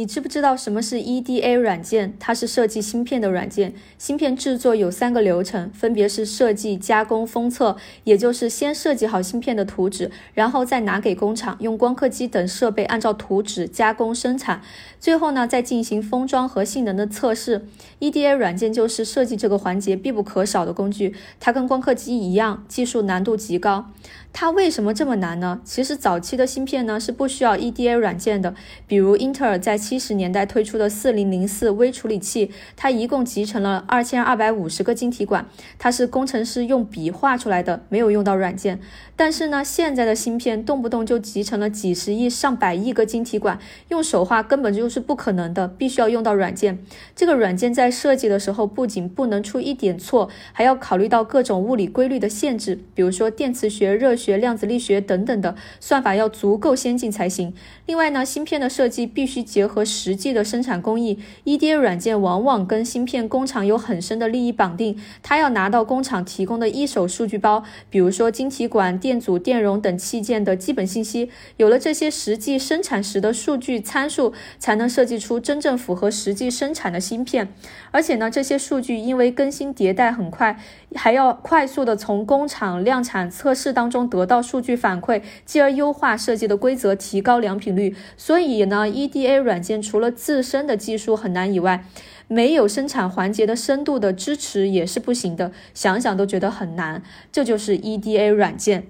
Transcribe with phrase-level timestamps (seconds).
[0.00, 2.14] 你知不知道什么是 EDA 软件？
[2.18, 3.74] 它是设计芯片的软件。
[3.98, 14.62] 芯片制作有三个流程，分别是设计、加工、封测，也就是先设计好芯片的图纸，然后再拿给工厂用光刻机等设备按照图纸加工生产，
[14.98, 17.66] 最后呢再进行封装和性能的测试。
[17.98, 23.90] EDA 软件就是设计这个环节必不可少的工具，它跟光刻机一样，技术难度极高。
[24.32, 25.60] 它为什么这么难呢？
[25.64, 28.54] 其实早期的芯片呢是不需要 EDA 软件的，
[28.86, 35.44] 比如英特尔在七十年代推出的四零零四微处理器，它一共集成了二千二百五十个晶体管，
[35.80, 38.78] 它是工程师用笔画出来的，没有用到软件。
[39.16, 43.58] 但是呢，现在的芯片动不动就集成了几十亿、上百亿个晶体管，
[43.88, 46.78] 用手画根本就是不可能的，必须要用到软件。
[47.16, 54.14] 这个软件在设计的时候，不仅不能出一点错，还要考虑到各种物理规律的限制，比如说电磁学、热。
[54.14, 57.54] 学量子力学等等的算法要足够先进才行。
[57.86, 61.20] 另外呢，芯片的设计必须结合和实际的生产工艺。
[61.44, 71.30] EDA 软件往往跟芯片工厂有很深的利益绑定，它要拿到工厂提供的一手数据包，比如说晶体管、电阻、电容等器件的基本信息。
[71.56, 77.54] 有了这些实际生产时的数据参数，才能设计出真正符合实际生产的芯片。
[77.92, 80.58] 而且呢，这些数据因为更新迭代很快，
[80.96, 84.00] 还要快速的从工厂量产测试当中。
[84.10, 87.94] 得到数据反馈，继而优化设计的规则，提高良品率。
[88.16, 91.84] 所以呢，EDA 软软件除了自身的技术很难以外，
[92.28, 95.52] 没有生产环节的深度的支持也是不行的。
[95.74, 98.86] 想想都觉得很难，这就是 EDA 软件。